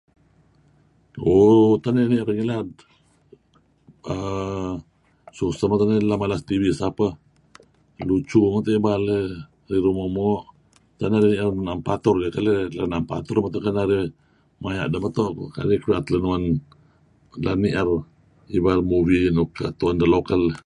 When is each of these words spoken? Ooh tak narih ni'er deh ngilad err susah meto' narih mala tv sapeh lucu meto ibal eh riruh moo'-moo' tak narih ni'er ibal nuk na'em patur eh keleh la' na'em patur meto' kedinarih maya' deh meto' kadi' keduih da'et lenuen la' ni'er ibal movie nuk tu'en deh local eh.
Ooh 1.31 1.71
tak 1.81 1.91
narih 1.93 2.09
ni'er 2.09 2.27
deh 2.29 2.35
ngilad 2.37 2.69
err 4.13 4.69
susah 5.37 5.67
meto' 5.69 5.87
narih 5.87 6.19
mala 6.21 6.35
tv 6.49 6.63
sapeh 6.79 7.13
lucu 8.07 8.39
meto 8.53 8.69
ibal 8.77 9.03
eh 9.19 9.31
riruh 9.69 9.93
moo'-moo' 9.97 10.43
tak 10.97 11.09
narih 11.11 11.29
ni'er 11.31 11.39
ibal 11.43 11.53
nuk 11.55 11.65
na'em 11.67 11.83
patur 11.87 12.15
eh 12.25 12.31
keleh 12.35 12.57
la' 12.77 12.89
na'em 12.91 13.05
patur 13.11 13.37
meto' 13.39 13.61
kedinarih 13.63 14.05
maya' 14.61 14.89
deh 14.91 15.01
meto' 15.03 15.29
kadi' 15.55 15.79
keduih 15.81 15.93
da'et 15.95 16.07
lenuen 16.13 16.43
la' 17.43 17.57
ni'er 17.61 17.89
ibal 18.57 18.79
movie 18.91 19.23
nuk 19.37 19.51
tu'en 19.79 19.95
deh 20.01 20.09
local 20.15 20.41
eh. 20.51 20.59